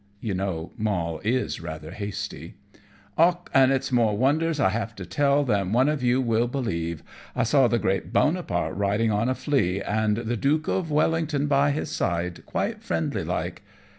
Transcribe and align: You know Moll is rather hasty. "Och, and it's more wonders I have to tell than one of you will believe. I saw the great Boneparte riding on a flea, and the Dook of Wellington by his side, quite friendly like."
You 0.19 0.33
know 0.33 0.71
Moll 0.79 1.19
is 1.23 1.61
rather 1.61 1.91
hasty. 1.91 2.55
"Och, 3.19 3.51
and 3.53 3.71
it's 3.71 3.91
more 3.91 4.17
wonders 4.17 4.59
I 4.59 4.69
have 4.69 4.95
to 4.95 5.05
tell 5.05 5.43
than 5.43 5.73
one 5.73 5.87
of 5.87 6.01
you 6.01 6.19
will 6.19 6.47
believe. 6.47 7.03
I 7.35 7.43
saw 7.43 7.67
the 7.67 7.77
great 7.77 8.11
Boneparte 8.11 8.75
riding 8.75 9.11
on 9.11 9.29
a 9.29 9.35
flea, 9.35 9.79
and 9.79 10.17
the 10.17 10.37
Dook 10.37 10.67
of 10.67 10.89
Wellington 10.89 11.45
by 11.45 11.69
his 11.69 11.91
side, 11.91 12.43
quite 12.47 12.81
friendly 12.81 13.23
like." 13.23 13.61